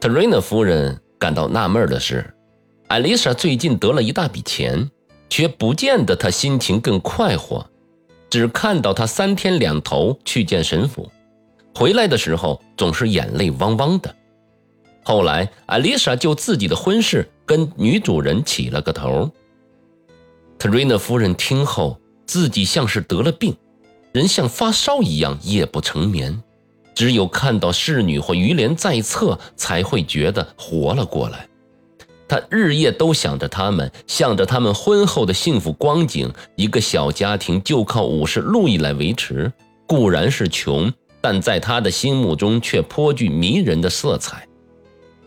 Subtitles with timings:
[0.00, 2.32] 特瑞娜夫人感到纳闷的是，
[2.88, 4.90] 艾丽莎最近得了一大笔钱，
[5.28, 7.68] 却不见得她心情更快活，
[8.30, 11.12] 只看到她三天两头去见神父，
[11.74, 14.16] 回来的时候总是眼泪汪汪的。
[15.04, 19.30] 后来，艾丽莎就自己的婚事跟女主人起了个头。
[20.58, 23.54] 特瑞娜夫人听后，自己像是得了病，
[24.12, 26.42] 人像发烧一样夜不成眠，
[26.94, 31.46] 只有看到侍女或于莲在侧，才会觉得活了过来。
[32.28, 36.32] 他日夜都想着他们，想着他们婚后的幸福光景。
[36.54, 39.52] 一个小家庭就靠五十路易来维持，
[39.86, 44.46] 固然是穷，但在他的心目中却颇具迷人的色彩。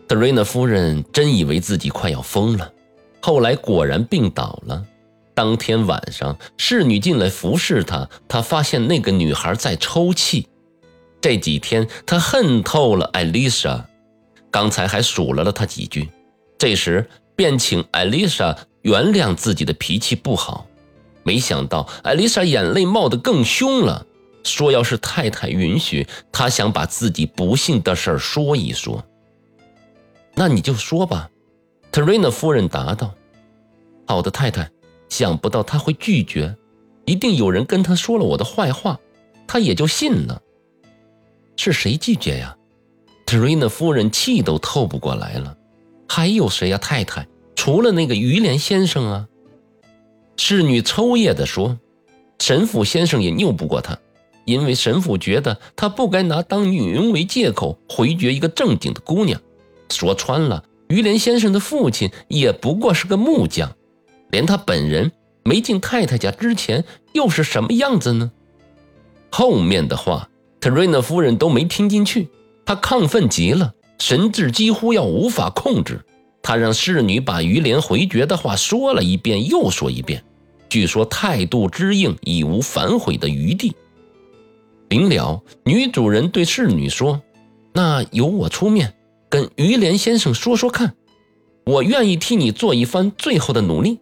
[0.06, 2.72] 德瑞娜夫人真以为自己快要疯了，
[3.20, 4.82] 后来果然病倒了。
[5.34, 10.46] 当天晚上，侍女进来服侍她，她发现那个女孩在抽泣。
[11.24, 13.88] 这几天，他恨透了艾丽莎，
[14.50, 16.10] 刚才还数落了她几句，
[16.58, 20.66] 这时便请艾丽莎原谅自己的脾气不好。
[21.22, 24.04] 没想到艾丽莎眼泪冒得更凶了，
[24.42, 29.02] 说要是太太允许，她想把自己不幸的事说一说。
[30.34, 31.30] 那你就说吧，
[31.90, 33.14] 特瑞娜夫人答道。
[34.06, 34.70] “好的，太太。
[35.08, 36.54] 想不到他会拒绝，
[37.06, 39.00] 一定有人跟他说了我的坏话，
[39.46, 40.42] 他也就信了。
[41.56, 42.56] 是谁拒绝呀？”
[43.26, 45.56] 特瑞娜夫人气都透不过来了。
[46.08, 47.26] “还有谁呀，太太？
[47.56, 49.28] 除了那个于连先生啊？”
[50.36, 51.78] 侍女抽噎地说。
[52.40, 53.96] “神父先生也拗不过他，
[54.44, 59.40] 因为神父觉得他不该拿当女佣为借口回绝一个正经的姑娘。”
[59.88, 63.72] 说穿了，于连先生的父亲也不过是个木匠，
[64.30, 65.12] 连他本人
[65.44, 68.32] 没进太太家之前又是什么样子呢？
[69.30, 70.28] 后面的话，
[70.64, 72.30] 特瑞娜夫人都没听进去，
[72.64, 76.00] 她亢奋极了，神志几乎要无法控制。
[76.42, 80.24] 她让侍女把于连回绝的话说了一遍又说一遍，
[80.70, 83.74] 据说态度之硬，已无反悔的余地。
[84.88, 87.20] 临了，女主人对侍女说
[87.74, 88.94] ：“那由我出面。”
[89.28, 90.94] 跟于连先生说说看，
[91.66, 93.98] 我愿意替你做一番最后的努力。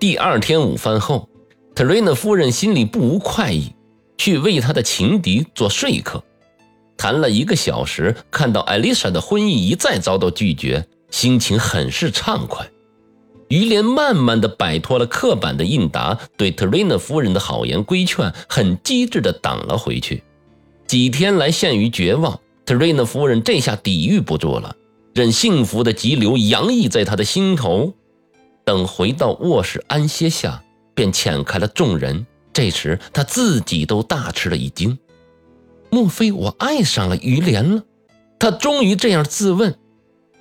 [0.00, 1.28] 第二天午饭后，
[1.76, 3.72] 特瑞娜夫人心里不无快意，
[4.20, 6.22] 去为他的情敌做说客，
[6.98, 12.68] 谈了一个小时，看到艾丽莎的婚意一再遭到拒绝，心情很是畅快。
[13.48, 20.22] 于连慢慢的摆脱了刻板的应答，对特瑞娜夫人的好言规劝，很机智的挡了回去。
[20.86, 22.38] 几天来陷于绝望。
[22.66, 24.76] 特瑞娜夫人这下抵御不住了，
[25.14, 27.94] 任幸福的急流洋溢在她的心头。
[28.66, 30.62] 等回到卧室安歇下，
[30.94, 32.26] 便遣开了众人。
[32.52, 34.98] 这时他自己都大吃了一惊：
[35.90, 37.82] 莫非我爱上了于连了？
[38.38, 39.76] 他终于这样自问。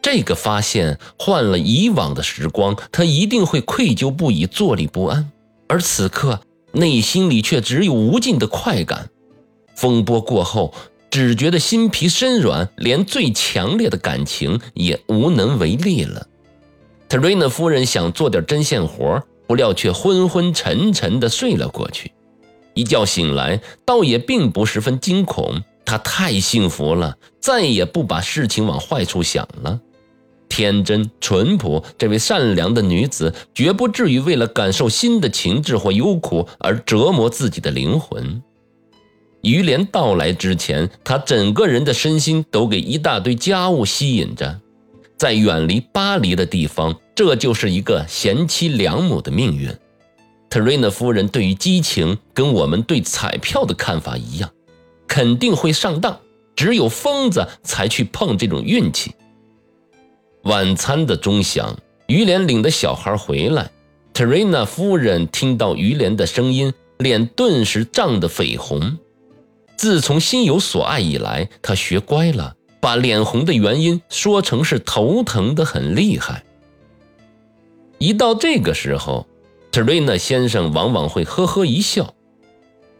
[0.02, 5.31] 这个发现换了以往的时光，他一定会愧疚不已，坐立不安。
[5.68, 9.09] 而此刻内心里却只有无尽的快感。
[9.76, 10.74] 风波过后。
[11.12, 16.28] 只觉得心皮身软，连最强烈的感情也无能为力了。
[17.08, 22.11] 特瑞娜夫人想做点针线活，不料却昏昏沉沉地睡了过去。
[22.75, 29.81] 一觉醒来，倒也并不十分惊恐，她太幸福了，再也不把事情往坏处想了。
[30.49, 38.43] 天真淳朴，这位善良的女子，绝不至于为了感受新的情致或忧苦而折磨自己的灵魂。
[39.41, 44.59] 于连到来之前，他整个人的身心都给一大堆家务吸引着，
[45.17, 49.69] 在远离巴黎的地方，这就是一个贤妻良母的命运。
[50.50, 54.50] 特瑞娜夫人对于激情跟我们对彩票的看法一样，
[55.06, 56.18] 肯定会上当，
[56.56, 59.12] 只有疯子才去碰这种运气。
[60.44, 61.78] 晚餐的钟响，
[62.08, 63.69] 于连领的小孩回来，
[64.13, 68.97] 特瑞娜夫人听到于连的声音，脸顿时涨得绯红。
[69.75, 76.46] 自从心有所爱以来，她学乖了，把脸红的原因说成是头疼的很厉害。
[77.99, 79.28] 一到这个时候，
[79.72, 82.13] 特瑞娜先生往往会呵呵一笑。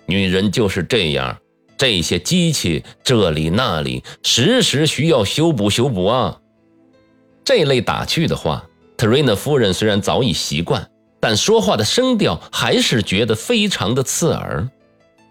[0.06, 1.40] 女人就是这样，
[1.78, 6.40] 这些机器这里那里，时时需要修补修补啊。
[7.46, 8.66] 这类打趣的话，
[8.98, 10.90] 特瑞娜夫人虽然早已习惯，
[11.22, 14.70] 但说话的声调还是觉得非常的刺耳。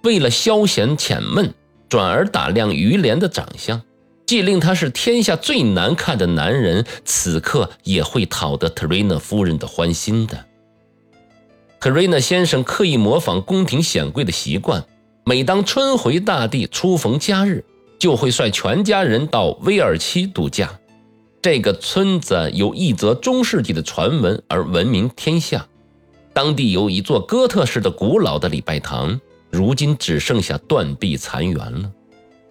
[0.03, 1.53] 为了消闲遣闷，
[1.89, 3.83] 转而打量于连的长相，
[4.29, 10.45] 既令他是天下最难看的男人，此刻也会讨得特瑞娜夫人的欢心的。
[11.81, 14.85] 特瑞娜先生刻意模仿宫廷显贵的习惯，
[15.25, 17.65] 每当春回大地、初逢佳日，
[17.99, 20.79] 就会率全家人到威尔期度假。
[21.41, 25.67] 这个村子有一则中世纪的传闻而闻名天下。
[26.35, 31.91] 当地有一座哥特式的古老的礼拜堂，如今只剩下断壁残垣了。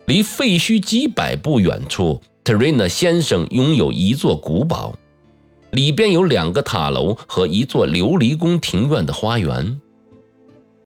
[0.08, 4.98] 离废墟几百步远处，特瑞纳先生拥有一座古堡，
[5.72, 9.82] 里边有两个塔楼和一座琉璃宫庭院的花园。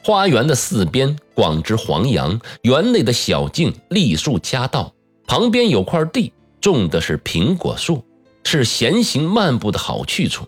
[0.03, 4.91] 花园的四边广植黄杨，园内的小径栗树夹道，
[5.27, 8.03] 旁边有块地，种的是苹果树，
[8.43, 10.47] 是闲行漫步的好去处。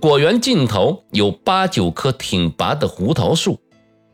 [0.00, 3.60] 果园尽头有八九棵挺拔的胡桃树，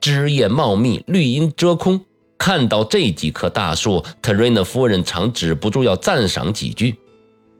[0.00, 2.00] 枝叶茂密，绿荫遮空。
[2.38, 6.96] 看到这几棵大树，特瑞娜夫人常止不住要赞赏几句。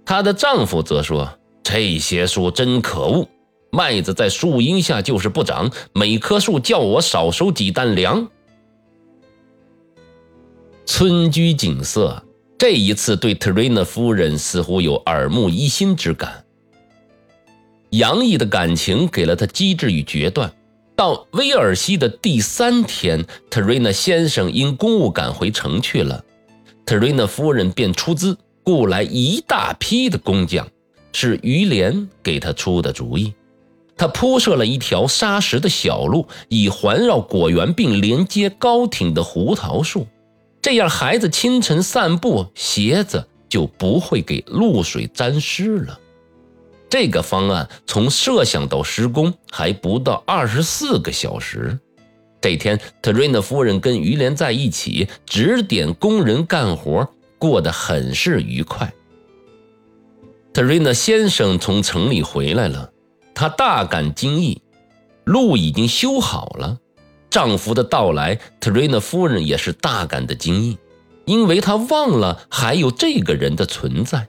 [0.06, 1.28] 她的丈夫则说
[1.62, 3.28] ：“这些树真可恶。”
[3.70, 8.26] 麦子在树荫下就是不长，每棵树叫我少收几担粮。
[10.86, 12.24] 村居景色
[12.56, 16.46] 这一次对特瑞娜夫人似乎有耳目一新之感，
[17.90, 20.50] 洋溢的感情给了她机智与决断。
[20.98, 26.24] 到威尔西的第三天，特瑞娜先生因公务赶回城去了，
[26.84, 30.66] 特瑞娜夫人便出资雇来一大批的工匠，
[31.12, 33.32] 是于连给他出的主意。
[33.96, 40.04] 他铺设了一条沙石的小路，以环绕果园并连接高挺的胡桃树，
[40.60, 46.00] 这样孩子清晨散步，鞋子就不会给露水沾湿了。
[46.90, 51.78] 这个方案从设想到施工还不到二十四个小时。
[52.40, 57.08] 这天，特瑞娜夫人跟于连在一起指点工人干活，
[57.38, 58.92] 过得很是愉快。
[60.54, 62.90] 特瑞娜先生从城里回来了。
[63.34, 64.60] 他大感惊异，
[65.24, 66.78] 路已经修好了。
[67.30, 70.76] 丈夫的到来，特瑞娜夫人也是大感的惊异，
[71.24, 74.26] 因为她忘了还有这个人的存在。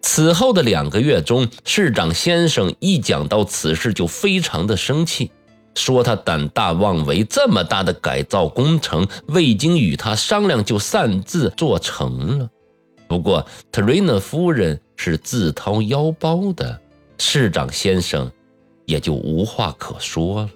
[0.00, 5.30] 此后的两个月中，市长先生一讲到此事就非常的生气，
[5.74, 12.48] 说他胆大妄为，这么大的改造工程未经与他商量就擅自做成了。
[13.06, 16.80] 不过特瑞娜夫人是自掏腰包的。
[17.20, 18.30] 市长先生
[18.86, 20.50] 也就无话可说了。